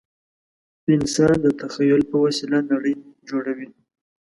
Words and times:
انسان 0.95 1.35
د 1.43 1.47
تخیل 1.59 2.01
په 2.11 2.17
وسیله 2.25 2.59
نړۍ 2.71 2.93
جوړوي. 3.29 3.67